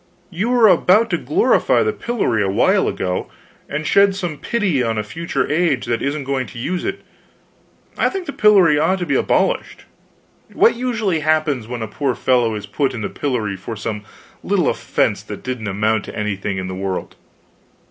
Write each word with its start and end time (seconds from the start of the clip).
You 0.31 0.49
were 0.49 0.67
about 0.67 1.11
to 1.11 1.17
glorify 1.19 1.83
the 1.83 1.93
pillory 1.93 2.41
a 2.41 2.49
while 2.49 2.87
ago, 2.87 3.29
and 3.69 3.85
shed 3.85 4.15
some 4.15 4.39
pity 4.39 4.81
on 4.81 4.97
a 4.97 5.03
future 5.03 5.47
age 5.47 5.85
that 5.85 6.01
isn't 6.01 6.23
going 6.23 6.47
to 6.47 6.57
use 6.57 6.83
it. 6.83 7.01
I 7.99 8.09
think 8.09 8.25
the 8.25 8.33
pillory 8.33 8.79
ought 8.79 8.97
to 8.97 9.05
be 9.05 9.13
abolished. 9.13 9.83
What 10.53 10.75
usually 10.75 11.19
happens 11.19 11.67
when 11.67 11.83
a 11.83 11.87
poor 11.87 12.15
fellow 12.15 12.55
is 12.55 12.65
put 12.65 12.95
in 12.95 13.01
the 13.01 13.09
pillory 13.09 13.55
for 13.55 13.75
some 13.75 14.03
little 14.43 14.69
offense 14.69 15.21
that 15.21 15.43
didn't 15.43 15.67
amount 15.67 16.05
to 16.05 16.15
anything 16.17 16.57
in 16.57 16.67
the 16.67 16.73
world? 16.73 17.15